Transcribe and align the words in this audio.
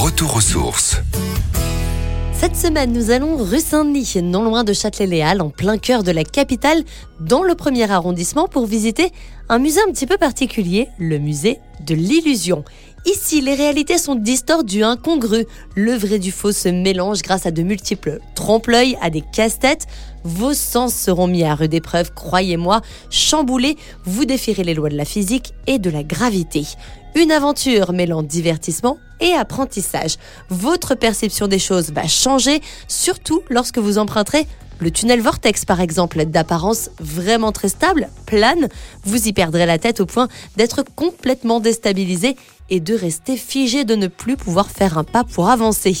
Retour 0.00 0.36
aux 0.36 0.40
sources. 0.40 0.96
Cette 2.32 2.54
semaine, 2.54 2.92
nous 2.92 3.10
allons 3.10 3.36
rue 3.36 3.58
Saint-Denis, 3.58 4.14
non 4.22 4.44
loin 4.44 4.62
de 4.62 4.72
Châtelet-Les-Halles, 4.72 5.40
en 5.40 5.50
plein 5.50 5.76
cœur 5.76 6.04
de 6.04 6.12
la 6.12 6.22
capitale, 6.22 6.84
dans 7.18 7.42
le 7.42 7.56
premier 7.56 7.90
arrondissement, 7.90 8.46
pour 8.46 8.66
visiter 8.66 9.10
un 9.48 9.58
musée 9.58 9.80
un 9.88 9.90
petit 9.90 10.06
peu 10.06 10.16
particulier, 10.16 10.86
le 11.00 11.18
musée 11.18 11.58
de 11.80 11.94
l'illusion. 11.94 12.64
Ici, 13.06 13.40
les 13.40 13.54
réalités 13.54 13.96
sont 13.96 14.16
distordues, 14.16 14.84
incongrues. 14.84 15.46
Le 15.74 15.92
vrai 15.94 16.18
du 16.18 16.32
faux 16.32 16.52
se 16.52 16.68
mélange 16.68 17.22
grâce 17.22 17.46
à 17.46 17.50
de 17.50 17.62
multiples 17.62 18.20
trompe-l'œil, 18.34 18.98
à 19.00 19.10
des 19.10 19.22
casse-têtes. 19.22 19.86
Vos 20.24 20.52
sens 20.52 20.94
seront 20.94 21.26
mis 21.26 21.44
à 21.44 21.54
rude 21.54 21.74
épreuve, 21.74 22.12
croyez-moi. 22.12 22.80
Chamboulés, 23.10 23.76
vous 24.04 24.24
défierez 24.24 24.64
les 24.64 24.74
lois 24.74 24.88
de 24.88 24.96
la 24.96 25.04
physique 25.04 25.54
et 25.66 25.78
de 25.78 25.90
la 25.90 26.02
gravité. 26.02 26.66
Une 27.14 27.32
aventure 27.32 27.92
mêlant 27.92 28.22
divertissement 28.22 28.98
et 29.20 29.32
apprentissage. 29.32 30.16
Votre 30.50 30.94
perception 30.94 31.48
des 31.48 31.58
choses 31.58 31.90
va 31.92 32.06
changer, 32.06 32.60
surtout 32.88 33.42
lorsque 33.48 33.78
vous 33.78 33.98
emprunterez 33.98 34.46
le 34.80 34.90
tunnel 34.90 35.20
Vortex, 35.20 35.64
par 35.64 35.80
exemple, 35.80 36.24
d'apparence 36.24 36.90
vraiment 37.00 37.52
très 37.52 37.68
stable, 37.68 38.08
plane, 38.26 38.68
vous 39.04 39.28
y 39.28 39.32
perdrez 39.32 39.66
la 39.66 39.78
tête 39.78 40.00
au 40.00 40.06
point 40.06 40.28
d'être 40.56 40.84
complètement 40.94 41.60
déstabilisé 41.60 42.36
et 42.70 42.80
de 42.80 42.94
rester 42.94 43.36
figé 43.36 43.84
de 43.84 43.94
ne 43.94 44.06
plus 44.06 44.36
pouvoir 44.36 44.70
faire 44.70 44.98
un 44.98 45.04
pas 45.04 45.24
pour 45.24 45.48
avancer. 45.48 45.96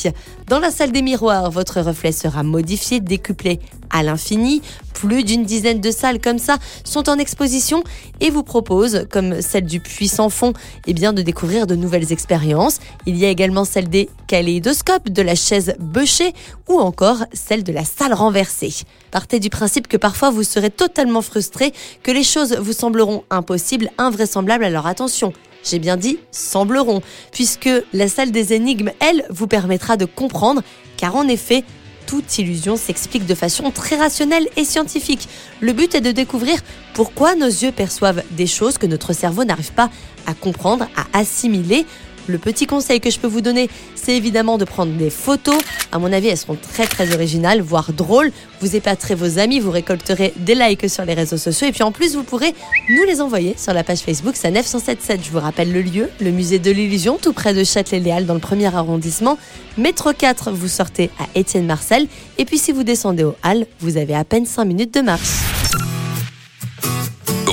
Dans 0.46 0.58
la 0.58 0.70
salle 0.70 0.92
des 0.92 1.02
miroirs, 1.02 1.50
votre 1.50 1.80
reflet 1.80 2.12
sera 2.12 2.42
modifié, 2.42 3.00
décuplé 3.00 3.60
à 3.90 4.02
l'infini. 4.02 4.62
Plus 4.94 5.22
d'une 5.22 5.44
dizaine 5.44 5.80
de 5.80 5.90
salles 5.92 6.20
comme 6.20 6.40
ça 6.40 6.58
sont 6.82 7.08
en 7.08 7.18
exposition 7.18 7.84
et 8.20 8.30
vous 8.30 8.42
proposent, 8.42 9.06
comme 9.10 9.40
celle 9.40 9.64
du 9.64 9.78
puissant 9.78 10.28
fond, 10.28 10.52
eh 10.86 10.92
bien 10.92 11.12
de 11.12 11.22
découvrir 11.22 11.68
de 11.68 11.76
nouvelles 11.76 12.12
expériences. 12.12 12.80
Il 13.06 13.16
y 13.16 13.24
a 13.24 13.30
également 13.30 13.64
celle 13.64 13.88
des 13.88 14.08
kaléidoscopes, 14.26 15.08
de 15.08 15.22
la 15.22 15.36
chaise 15.36 15.74
bûchée 15.78 16.32
ou 16.68 16.80
encore 16.80 17.24
celle 17.32 17.62
de 17.62 17.72
la 17.72 17.84
salle 17.84 18.12
renversée. 18.12 18.74
Partez 19.12 19.38
du 19.38 19.50
principe 19.50 19.86
que 19.86 19.96
parfois 19.96 20.30
vous 20.30 20.42
serez 20.42 20.70
totalement 20.70 21.22
frustré, 21.22 21.72
que 22.02 22.10
les 22.10 22.24
choses 22.24 22.56
vous 22.56 22.72
sembleront 22.72 23.22
impossibles, 23.30 23.90
invraisemblables. 23.98 24.64
Alors 24.64 24.86
attention, 24.86 25.32
j'ai 25.64 25.78
bien 25.78 25.96
dit 25.96 26.18
sembleront, 26.30 27.02
puisque 27.32 27.70
la 27.92 28.08
salle 28.08 28.30
des 28.30 28.52
énigmes, 28.52 28.90
elle, 29.00 29.24
vous 29.30 29.46
permettra 29.46 29.96
de 29.96 30.04
comprendre, 30.04 30.62
car 30.96 31.16
en 31.16 31.28
effet, 31.28 31.64
toute 32.06 32.38
illusion 32.38 32.76
s'explique 32.76 33.26
de 33.26 33.34
façon 33.34 33.70
très 33.70 33.96
rationnelle 33.96 34.48
et 34.56 34.64
scientifique. 34.64 35.28
Le 35.60 35.74
but 35.74 35.94
est 35.94 36.00
de 36.00 36.10
découvrir 36.10 36.58
pourquoi 36.94 37.34
nos 37.34 37.46
yeux 37.46 37.70
perçoivent 37.70 38.22
des 38.30 38.46
choses 38.46 38.78
que 38.78 38.86
notre 38.86 39.12
cerveau 39.12 39.44
n'arrive 39.44 39.72
pas 39.72 39.90
à 40.26 40.32
comprendre, 40.32 40.88
à 40.96 41.18
assimiler. 41.18 41.84
Le 42.28 42.36
petit 42.36 42.66
conseil 42.66 43.00
que 43.00 43.10
je 43.10 43.18
peux 43.18 43.26
vous 43.26 43.40
donner, 43.40 43.70
c'est 43.94 44.14
évidemment 44.14 44.58
de 44.58 44.64
prendre 44.66 44.92
des 44.92 45.08
photos. 45.08 45.58
À 45.92 45.98
mon 45.98 46.12
avis, 46.12 46.28
elles 46.28 46.36
seront 46.36 46.58
très 46.60 46.86
très 46.86 47.14
originales, 47.14 47.62
voire 47.62 47.92
drôles. 47.92 48.30
Vous 48.60 48.76
épaterez 48.76 49.14
vos 49.14 49.38
amis, 49.38 49.60
vous 49.60 49.70
récolterez 49.70 50.34
des 50.36 50.54
likes 50.54 50.90
sur 50.90 51.06
les 51.06 51.14
réseaux 51.14 51.38
sociaux 51.38 51.68
et 51.68 51.72
puis 51.72 51.82
en 51.82 51.90
plus, 51.90 52.14
vous 52.14 52.24
pourrez 52.24 52.54
nous 52.90 53.02
les 53.04 53.22
envoyer 53.22 53.54
sur 53.56 53.72
la 53.72 53.82
page 53.82 54.00
Facebook 54.00 54.36
Sanef 54.36 54.66
177. 54.66 55.20
Je 55.24 55.30
vous 55.30 55.40
rappelle 55.40 55.72
le 55.72 55.80
lieu, 55.80 56.10
le 56.20 56.30
musée 56.30 56.58
de 56.58 56.70
l'illusion, 56.70 57.18
tout 57.20 57.32
près 57.32 57.54
de 57.54 57.64
Châtelet-Léal 57.64 58.26
dans 58.26 58.34
le 58.34 58.40
premier 58.40 58.66
arrondissement. 58.66 59.38
Métro 59.78 60.12
4, 60.12 60.50
vous 60.50 60.68
sortez 60.68 61.10
à 61.18 61.38
Étienne 61.38 61.66
Marcel 61.66 62.08
et 62.36 62.44
puis 62.44 62.58
si 62.58 62.72
vous 62.72 62.82
descendez 62.82 63.24
au 63.24 63.36
Halles, 63.42 63.66
vous 63.80 63.96
avez 63.96 64.14
à 64.14 64.24
peine 64.24 64.44
5 64.44 64.64
minutes 64.64 64.94
de 64.94 65.00
marche. 65.00 65.57